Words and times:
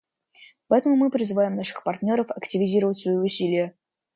Поэтому 0.67 0.95
мы 0.95 1.11
призываем 1.11 1.53
наших 1.53 1.83
партнеров 1.83 2.31
активизировать 2.31 2.97
свои 2.97 3.17
усилия. 3.17 3.75